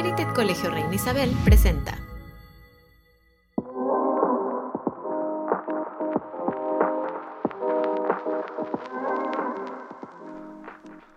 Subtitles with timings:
[0.00, 1.98] Heritage Colegio Reina Isabel presenta.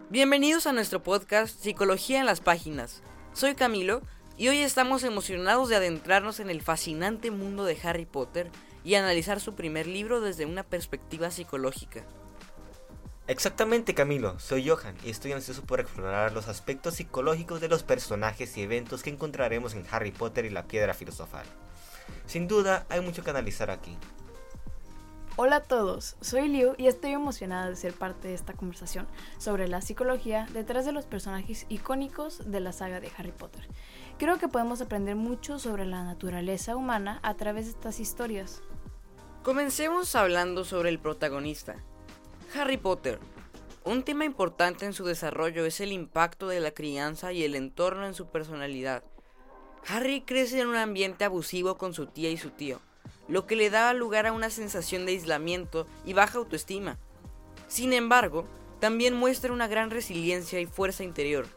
[0.10, 3.04] Bienvenidos a nuestro podcast Psicología en las Páginas.
[3.32, 4.02] Soy Camilo
[4.36, 8.52] y hoy estamos emocionados de adentrarnos en el fascinante mundo de Harry Potter
[8.84, 12.06] y analizar su primer libro desde una perspectiva psicológica.
[13.26, 18.58] Exactamente Camilo, soy Johan y estoy ansioso por explorar los aspectos psicológicos de los personajes
[18.58, 21.46] y eventos que encontraremos en Harry Potter y la Piedra Filosofal.
[22.26, 23.98] Sin duda, hay mucho que analizar aquí.
[25.38, 29.70] Hola a todos, soy Liu y estoy emocionada de ser parte de esta conversación sobre
[29.70, 33.66] la psicología detrás de los personajes icónicos de la saga de Harry Potter.
[34.20, 38.62] Creo que podemos aprender mucho sobre la naturaleza humana a través de estas historias.
[39.44, 41.78] Comencemos hablando sobre el protagonista,
[42.56, 43.20] Harry Potter.
[43.84, 48.06] Un tema importante en su desarrollo es el impacto de la crianza y el entorno
[48.06, 49.04] en su personalidad.
[49.88, 52.80] Harry crece en un ambiente abusivo con su tía y su tío,
[53.28, 57.00] lo que le da lugar a una sensación de aislamiento y baja autoestima.
[57.68, 58.46] Sin embargo,
[58.80, 61.48] también muestra una gran resiliencia y fuerza interior,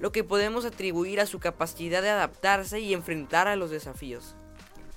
[0.00, 4.36] lo que podemos atribuir a su capacidad de adaptarse y enfrentar a los desafíos.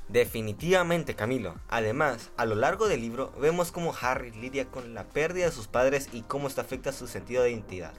[0.07, 1.55] Definitivamente, Camilo.
[1.67, 5.67] Además, a lo largo del libro vemos cómo Harry lidia con la pérdida de sus
[5.67, 7.93] padres y cómo esto afecta su sentido de identidad.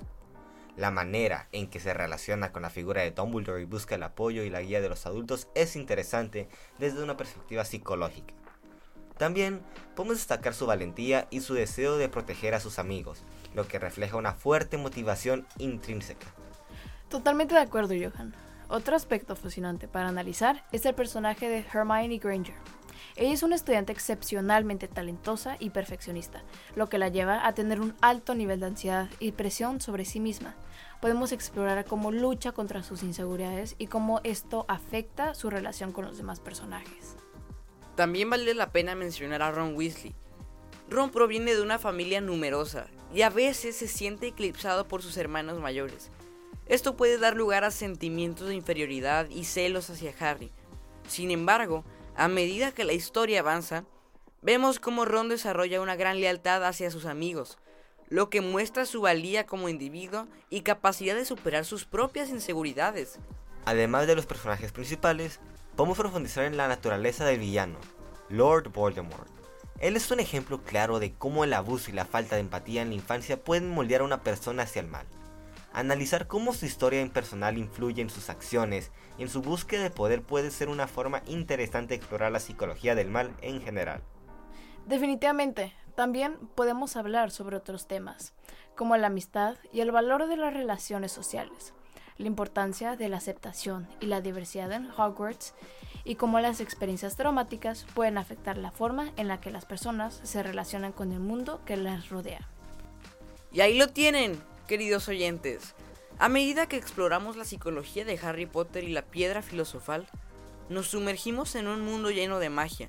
[0.77, 4.43] La manera en que se relaciona con la figura de Dumbledore y busca el apoyo
[4.43, 6.48] y la guía de los adultos es interesante
[6.79, 8.35] desde una perspectiva psicológica.
[9.17, 9.63] También
[9.95, 13.23] podemos destacar su valentía y su deseo de proteger a sus amigos,
[13.55, 16.27] lo que refleja una fuerte motivación intrínseca.
[17.09, 18.35] Totalmente de acuerdo, Johan.
[18.69, 22.55] Otro aspecto fascinante para analizar es el personaje de Hermione Granger.
[23.14, 26.42] Ella es una estudiante excepcionalmente talentosa y perfeccionista,
[26.75, 30.19] lo que la lleva a tener un alto nivel de ansiedad y presión sobre sí
[30.19, 30.56] misma.
[31.00, 36.17] Podemos explorar cómo lucha contra sus inseguridades y cómo esto afecta su relación con los
[36.17, 37.17] demás personajes.
[37.95, 40.14] También vale la pena mencionar a Ron Weasley.
[40.91, 45.61] Ron proviene de una familia numerosa y a veces se siente eclipsado por sus hermanos
[45.61, 46.11] mayores.
[46.67, 50.51] Esto puede dar lugar a sentimientos de inferioridad y celos hacia Harry.
[51.07, 51.85] Sin embargo,
[52.17, 53.85] a medida que la historia avanza,
[54.43, 57.59] vemos cómo Ron desarrolla una gran lealtad hacia sus amigos,
[58.09, 63.21] lo que muestra su valía como individuo y capacidad de superar sus propias inseguridades.
[63.65, 65.39] Además de los personajes principales,
[65.77, 67.79] podemos profundizar en la naturaleza del villano,
[68.29, 69.29] Lord Voldemort.
[69.79, 72.89] Él es un ejemplo claro de cómo el abuso y la falta de empatía en
[72.89, 75.07] la infancia pueden moldear a una persona hacia el mal.
[75.73, 80.23] Analizar cómo su historia impersonal influye en sus acciones y en su búsqueda de poder
[80.23, 84.03] puede ser una forma interesante de explorar la psicología del mal en general.
[84.87, 88.33] Definitivamente, también podemos hablar sobre otros temas,
[88.77, 91.75] como la amistad y el valor de las relaciones sociales,
[92.19, 95.55] la importancia de la aceptación y la diversidad en Hogwarts
[96.05, 100.43] y cómo las experiencias traumáticas pueden afectar la forma en la que las personas se
[100.43, 102.48] relacionan con el mundo que las rodea.
[103.51, 105.75] Y ahí lo tienen, queridos oyentes.
[106.19, 110.09] A medida que exploramos la psicología de Harry Potter y la piedra filosofal,
[110.69, 112.89] nos sumergimos en un mundo lleno de magia,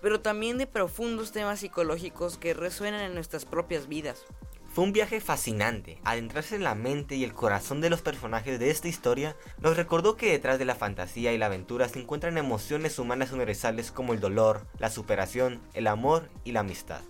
[0.00, 4.24] pero también de profundos temas psicológicos que resuenan en nuestras propias vidas.
[4.72, 5.98] Fue un viaje fascinante.
[6.04, 10.16] Adentrarse en la mente y el corazón de los personajes de esta historia nos recordó
[10.16, 14.20] que detrás de la fantasía y la aventura se encuentran emociones humanas universales como el
[14.20, 17.00] dolor, la superación, el amor y la amistad.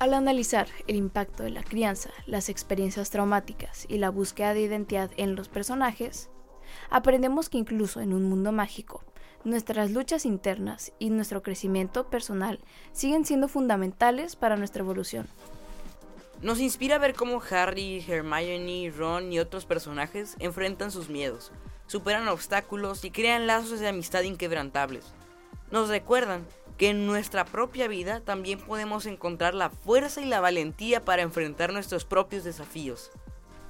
[0.00, 5.10] Al analizar el impacto de la crianza, las experiencias traumáticas y la búsqueda de identidad
[5.18, 6.30] en los personajes,
[6.88, 9.04] aprendemos que incluso en un mundo mágico,
[9.44, 12.60] nuestras luchas internas y nuestro crecimiento personal
[12.92, 15.28] siguen siendo fundamentales para nuestra evolución.
[16.40, 21.52] Nos inspira ver cómo Harry, Hermione, Ron y otros personajes enfrentan sus miedos,
[21.86, 25.12] superan obstáculos y crean lazos de amistad inquebrantables.
[25.70, 31.04] Nos recuerdan que en nuestra propia vida también podemos encontrar la fuerza y la valentía
[31.04, 33.10] para enfrentar nuestros propios desafíos.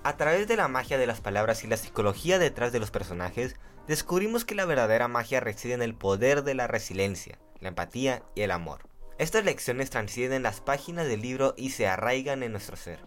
[0.03, 3.57] A través de la magia de las palabras y la psicología detrás de los personajes,
[3.87, 8.43] descubrimos que la verdadera magia reside en el poder de la resiliencia, la empatía y
[8.43, 8.89] el amor.
[9.19, 13.01] Estas lecciones transcienden las páginas del libro y se arraigan en nuestro ser.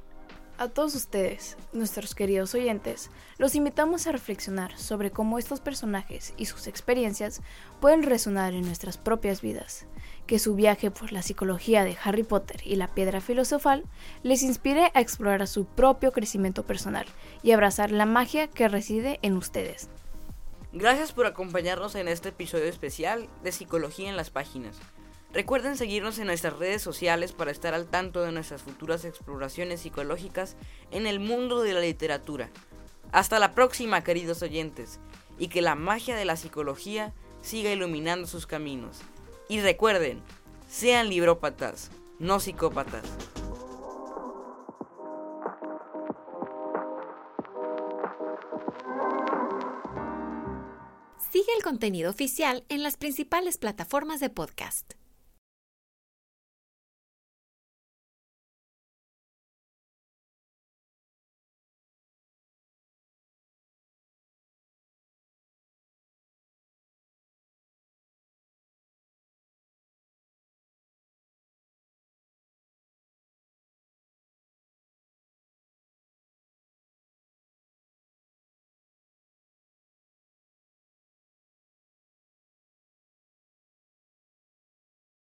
[0.59, 3.09] A todos ustedes, nuestros queridos oyentes,
[3.39, 7.41] los invitamos a reflexionar sobre cómo estos personajes y sus experiencias
[7.81, 9.87] pueden resonar en nuestras propias vidas.
[10.27, 13.83] Que su viaje por la psicología de Harry Potter y la piedra filosofal
[14.21, 17.07] les inspire a explorar su propio crecimiento personal
[17.41, 19.89] y abrazar la magia que reside en ustedes.
[20.71, 24.77] Gracias por acompañarnos en este episodio especial de Psicología en las Páginas.
[25.33, 30.55] Recuerden seguirnos en nuestras redes sociales para estar al tanto de nuestras futuras exploraciones psicológicas
[30.91, 32.51] en el mundo de la literatura.
[33.11, 34.99] Hasta la próxima, queridos oyentes.
[35.39, 38.99] y que la magia de la psicología siga iluminando sus caminos.
[39.49, 40.21] Y recuerden,
[40.69, 41.89] sean librópatas,
[42.19, 43.03] no psicópatas.
[51.31, 54.93] Sigue el contenido oficial en las principales plataformas de podcast.